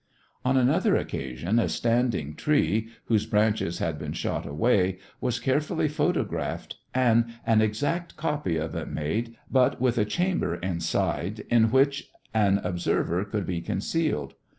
[0.43, 6.77] On another occasion a standing tree, whose branches had been shot away, was carefully photographed
[6.91, 12.57] and an exact copy of it made, but with a chamber inside in which an
[12.63, 14.33] observer could be concealed.